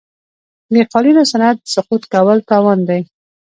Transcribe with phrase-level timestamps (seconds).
[0.73, 3.01] د قالینو صنعت سقوط کول تاوان دی.